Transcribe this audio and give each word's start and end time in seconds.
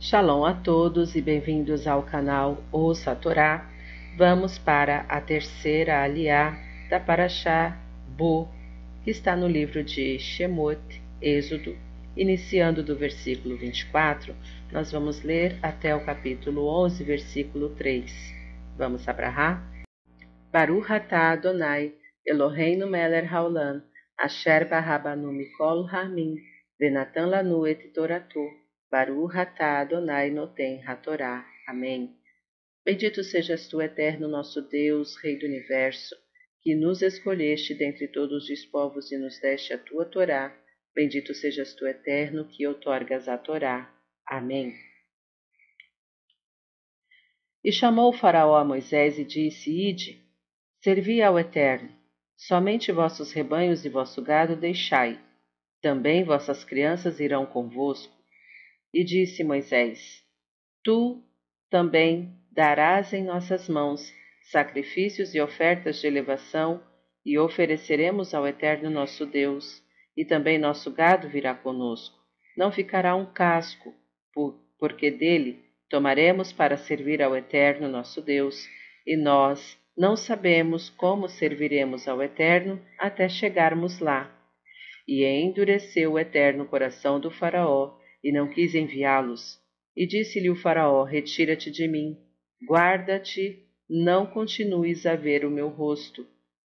Shalom 0.00 0.44
a 0.44 0.54
todos 0.54 1.16
e 1.16 1.20
bem-vindos 1.20 1.88
ao 1.88 2.04
canal 2.04 2.62
Ouça 2.70 3.10
a 3.10 3.16
Torá. 3.16 3.68
Vamos 4.16 4.56
para 4.56 5.00
a 5.08 5.20
terceira 5.20 6.04
aliá 6.04 6.56
da 6.88 7.00
Paraxá 7.00 7.76
Bo, 8.16 8.48
que 9.02 9.10
está 9.10 9.34
no 9.34 9.48
livro 9.48 9.82
de 9.82 10.16
Shemot, 10.20 11.02
Êxodo, 11.20 11.76
iniciando 12.16 12.80
do 12.80 12.94
versículo 12.94 13.56
24. 13.56 14.36
Nós 14.70 14.92
vamos 14.92 15.24
ler 15.24 15.58
até 15.64 15.92
o 15.96 16.04
capítulo 16.04 16.68
11, 16.84 17.02
versículo 17.02 17.70
3. 17.70 18.08
Vamos 18.76 19.08
abrahar? 19.08 19.68
Baruch 20.52 20.92
atah 20.92 21.32
Adonai, 21.32 21.92
Eloheinu 22.24 22.86
melech 22.86 23.26
haolam, 23.26 23.82
asher 24.16 24.68
barabanu 24.68 25.32
mikol 25.32 25.92
harmin, 25.92 26.36
venatan 26.78 27.30
lanu 27.30 27.66
et 27.66 27.92
toratu. 27.92 28.46
Baruch 28.90 29.36
atah 29.36 29.80
Adonai 29.80 30.30
noten 30.30 30.82
hatorá. 30.82 31.46
Amém. 31.66 32.16
Bendito 32.82 33.22
sejas 33.22 33.68
tu, 33.68 33.82
eterno 33.82 34.26
nosso 34.26 34.62
Deus, 34.62 35.14
Rei 35.16 35.38
do 35.38 35.44
Universo, 35.44 36.16
que 36.62 36.74
nos 36.74 37.02
escolheste 37.02 37.74
dentre 37.74 38.08
todos 38.08 38.48
os 38.48 38.64
povos 38.64 39.12
e 39.12 39.18
nos 39.18 39.38
deste 39.40 39.74
a 39.74 39.78
tua 39.78 40.06
Torá. 40.06 40.56
Bendito 40.94 41.34
sejas 41.34 41.74
tu, 41.74 41.86
eterno, 41.86 42.46
que 42.46 42.66
outorgas 42.66 43.28
a 43.28 43.36
Torá. 43.36 43.94
Amém. 44.26 44.74
E 47.62 47.70
chamou 47.70 48.08
o 48.08 48.16
faraó 48.16 48.56
a 48.56 48.64
Moisés 48.64 49.18
e 49.18 49.24
disse, 49.24 49.70
Ide, 49.70 50.24
servi 50.82 51.20
ao 51.20 51.38
Eterno, 51.38 51.94
somente 52.34 52.90
vossos 52.90 53.32
rebanhos 53.32 53.84
e 53.84 53.90
vosso 53.90 54.22
gado 54.22 54.56
deixai, 54.56 55.20
também 55.82 56.24
vossas 56.24 56.64
crianças 56.64 57.20
irão 57.20 57.44
convosco 57.44 58.17
e 58.92 59.04
disse 59.04 59.44
Moisés: 59.44 60.24
Tu 60.82 61.22
também 61.70 62.32
darás 62.50 63.12
em 63.12 63.22
nossas 63.22 63.68
mãos 63.68 64.12
sacrifícios 64.42 65.34
e 65.34 65.40
ofertas 65.40 66.00
de 66.00 66.06
elevação, 66.06 66.82
e 67.24 67.38
ofereceremos 67.38 68.32
ao 68.32 68.46
Eterno 68.46 68.88
nosso 68.88 69.26
Deus, 69.26 69.82
e 70.16 70.24
também 70.24 70.58
nosso 70.58 70.90
gado 70.90 71.28
virá 71.28 71.54
conosco. 71.54 72.18
Não 72.56 72.72
ficará 72.72 73.14
um 73.14 73.26
casco, 73.26 73.94
porque 74.78 75.10
dele 75.10 75.62
tomaremos 75.90 76.52
para 76.52 76.76
servir 76.76 77.22
ao 77.22 77.36
Eterno 77.36 77.88
nosso 77.88 78.22
Deus, 78.22 78.66
e 79.06 79.16
nós 79.16 79.78
não 79.96 80.16
sabemos 80.16 80.88
como 80.90 81.28
serviremos 81.28 82.08
ao 82.08 82.22
Eterno 82.22 82.80
até 82.98 83.28
chegarmos 83.28 83.98
lá. 83.98 84.34
E 85.06 85.24
endureceu 85.24 86.12
o 86.12 86.18
Eterno 86.18 86.66
coração 86.66 87.20
do 87.20 87.30
Faraó, 87.30 87.97
e 88.22 88.32
não 88.32 88.48
quis 88.48 88.74
enviá-los. 88.74 89.60
E 89.96 90.06
disse-lhe 90.06 90.50
o 90.50 90.56
Faraó: 90.56 91.04
Retira-te 91.04 91.70
de 91.70 91.86
mim, 91.88 92.16
guarda-te, 92.66 93.64
não 93.88 94.26
continues 94.26 95.06
a 95.06 95.16
ver 95.16 95.44
o 95.44 95.50
meu 95.50 95.68
rosto, 95.68 96.26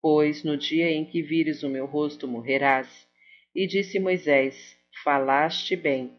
pois 0.00 0.44
no 0.44 0.56
dia 0.56 0.90
em 0.90 1.04
que 1.04 1.22
vires 1.22 1.62
o 1.62 1.68
meu 1.68 1.86
rosto 1.86 2.28
morrerás. 2.28 3.06
E 3.54 3.66
disse 3.66 3.98
Moisés: 3.98 4.76
Falaste 5.02 5.74
bem, 5.74 6.12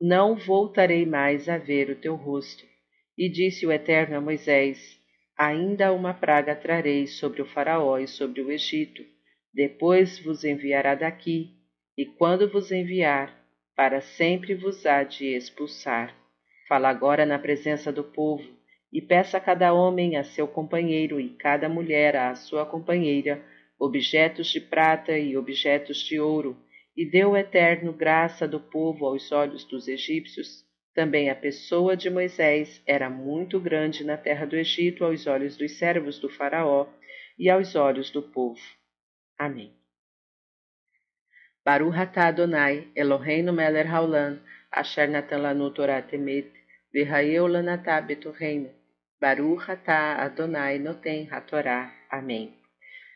não 0.00 0.36
voltarei 0.36 1.06
mais 1.06 1.48
a 1.48 1.56
ver 1.56 1.90
o 1.90 1.96
teu 1.96 2.14
rosto. 2.14 2.64
E 3.16 3.28
disse 3.28 3.66
o 3.66 3.72
Eterno 3.72 4.16
a 4.16 4.20
Moisés: 4.20 4.98
Ainda 5.38 5.92
uma 5.92 6.12
praga 6.12 6.54
trarei 6.54 7.06
sobre 7.06 7.40
o 7.42 7.46
Faraó 7.46 7.98
e 7.98 8.06
sobre 8.06 8.42
o 8.42 8.50
Egito. 8.50 9.04
Depois 9.52 10.18
vos 10.18 10.44
enviará 10.44 10.94
daqui, 10.94 11.50
e 11.96 12.04
quando 12.04 12.50
vos 12.50 12.70
enviar, 12.70 13.45
para 13.76 14.00
sempre 14.00 14.54
vos 14.54 14.86
há 14.86 15.04
de 15.04 15.36
expulsar. 15.36 16.16
Fala 16.66 16.88
agora 16.88 17.26
na 17.26 17.38
presença 17.38 17.92
do 17.92 18.02
povo, 18.02 18.56
e 18.90 19.02
peça 19.02 19.36
a 19.36 19.40
cada 19.40 19.72
homem 19.74 20.16
a 20.16 20.24
seu 20.24 20.48
companheiro 20.48 21.20
e 21.20 21.28
cada 21.28 21.68
mulher 21.68 22.16
a 22.16 22.34
sua 22.34 22.64
companheira 22.64 23.44
objetos 23.78 24.48
de 24.48 24.60
prata 24.60 25.18
e 25.18 25.36
objetos 25.36 25.98
de 25.98 26.18
ouro, 26.18 26.56
e 26.96 27.04
deu 27.04 27.32
o 27.32 27.36
eterno 27.36 27.92
graça 27.92 28.48
do 28.48 28.58
povo 28.58 29.04
aos 29.04 29.30
olhos 29.30 29.64
dos 29.64 29.86
egípcios. 29.86 30.64
Também 30.94 31.28
a 31.28 31.34
pessoa 31.34 31.94
de 31.94 32.08
Moisés 32.08 32.82
era 32.86 33.10
muito 33.10 33.60
grande 33.60 34.02
na 34.02 34.16
terra 34.16 34.46
do 34.46 34.56
Egito 34.56 35.04
aos 35.04 35.26
olhos 35.26 35.58
dos 35.58 35.72
servos 35.78 36.18
do 36.18 36.30
Faraó 36.30 36.86
e 37.38 37.50
aos 37.50 37.76
olhos 37.76 38.10
do 38.10 38.22
povo. 38.22 38.62
Amém. 39.38 39.74
Baruch 41.66 41.98
atah 41.98 42.28
Adonai, 42.28 42.86
Eloheinu 42.94 43.52
melech 43.52 43.88
haolam, 43.88 44.38
asher 44.70 45.08
natan 45.08 45.42
lanu 45.42 45.74
Torah 45.74 46.00
temet, 46.00 46.46
v'hayeu 46.94 47.48
lanatah 47.48 48.06
betorreino. 48.06 48.70
Baruch 49.20 49.68
atah 49.74 50.22
Adonai 50.24 50.78
noten 50.78 51.26
hatorá. 51.28 51.90
Amém. 52.08 52.54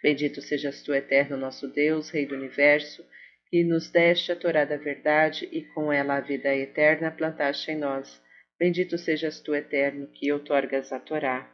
Bendito 0.02 0.42
sejas 0.42 0.82
tu, 0.82 0.92
eterno 0.92 1.36
nosso 1.36 1.68
Deus, 1.68 2.10
Rei 2.10 2.26
do 2.26 2.34
Universo, 2.34 3.04
que 3.48 3.62
nos 3.62 3.88
deste 3.88 4.32
a 4.32 4.36
Torá 4.36 4.64
da 4.64 4.76
verdade 4.76 5.48
e 5.52 5.62
com 5.72 5.92
ela 5.92 6.16
a 6.16 6.20
vida 6.20 6.52
eterna 6.52 7.12
plantaste 7.12 7.70
em 7.70 7.76
nós. 7.76 8.20
Bendito 8.58 8.98
sejas 8.98 9.38
tu, 9.38 9.54
eterno, 9.54 10.08
que 10.08 10.32
outorgas 10.32 10.92
a 10.92 10.98
Torá. 10.98 11.48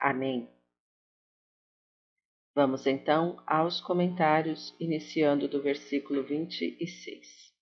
Amém. 0.00 0.48
Vamos 2.54 2.86
então 2.86 3.40
aos 3.46 3.80
comentários, 3.80 4.74
iniciando 4.80 5.46
do 5.46 5.62
versículo 5.62 6.22
26. 6.22 7.52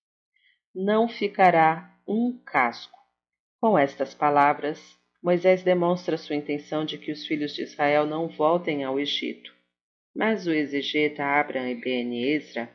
Não 0.73 1.07
ficará 1.07 1.95
um 2.07 2.39
casco. 2.45 2.97
Com 3.59 3.77
estas 3.77 4.13
palavras, 4.13 4.97
Moisés 5.21 5.63
demonstra 5.63 6.17
sua 6.17 6.35
intenção 6.35 6.85
de 6.85 6.97
que 6.97 7.11
os 7.11 7.25
filhos 7.25 7.53
de 7.53 7.63
Israel 7.63 8.05
não 8.05 8.27
voltem 8.27 8.83
ao 8.83 8.99
Egito. 8.99 9.53
Mas 10.15 10.47
o 10.47 10.51
exegeta 10.51 11.23
Abraham 11.23 11.79
Ben 11.79 12.23
Ezra 12.33 12.69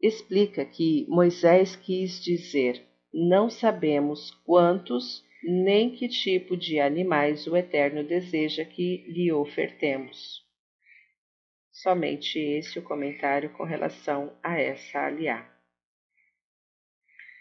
explica 0.00 0.64
que 0.64 1.06
Moisés 1.08 1.76
quis 1.76 2.22
dizer: 2.22 2.84
não 3.12 3.48
sabemos 3.48 4.30
quantos 4.44 5.24
nem 5.44 5.90
que 5.90 6.08
tipo 6.08 6.56
de 6.56 6.80
animais 6.80 7.46
o 7.46 7.56
Eterno 7.56 8.04
deseja 8.04 8.64
que 8.64 9.04
lhe 9.08 9.32
ofertemos. 9.32 10.41
Somente 11.82 12.38
esse 12.38 12.78
o 12.78 12.82
comentário 12.82 13.50
com 13.50 13.64
relação 13.64 14.32
a 14.40 14.56
essa 14.56 15.00
aliá. 15.00 15.44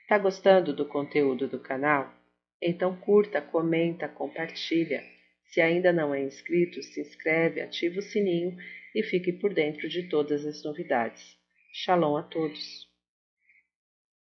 Tá 0.08 0.18
gostando 0.18 0.76
do 0.76 0.84
conteúdo 0.84 1.48
do 1.48 1.60
canal? 1.60 2.12
Então 2.60 2.96
curta, 2.96 3.40
comenta, 3.40 4.08
compartilha. 4.08 5.04
Se 5.46 5.62
ainda 5.62 5.94
não 5.94 6.12
é 6.12 6.24
inscrito, 6.24 6.82
se 6.82 7.02
inscreve, 7.02 7.62
ativa 7.62 8.00
o 8.00 8.02
sininho 8.02 8.58
e 8.96 9.04
fique 9.04 9.32
por 9.32 9.54
dentro 9.54 9.88
de 9.88 10.10
todas 10.10 10.44
as 10.44 10.64
novidades. 10.64 11.38
Shalom 11.72 12.18
a 12.18 12.24
todos! 12.24 12.91